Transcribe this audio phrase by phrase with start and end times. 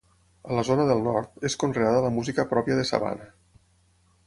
[0.53, 3.31] A la zona del nord, és conreada la música pròpia de sabana.